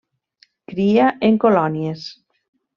[0.71, 2.11] Cria en colònies.